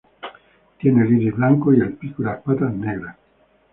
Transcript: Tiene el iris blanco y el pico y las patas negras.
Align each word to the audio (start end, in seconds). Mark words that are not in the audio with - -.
Tiene 0.79 1.03
el 1.03 1.11
iris 1.13 1.35
blanco 1.35 1.71
y 1.71 1.79
el 1.79 1.93
pico 1.93 2.23
y 2.23 2.25
las 2.25 2.41
patas 2.41 2.73
negras. 2.73 3.15